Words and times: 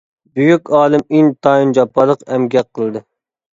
بۈيۈك 0.37 0.71
ئالىم 0.77 1.03
ئىنتايىن 1.19 1.75
جاپالىق 1.81 2.27
ئەمگەك 2.33 2.73
قىلدى. 2.81 3.07